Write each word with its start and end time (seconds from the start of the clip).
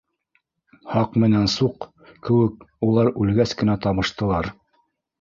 Һаҡ 0.93 1.17
менән 1.25 1.45
Суҡ 1.57 1.87
кеүек 2.29 2.67
улар 2.91 3.13
үлгәс 3.15 3.57
кенә 3.63 3.81
табыштылар... 3.89 4.55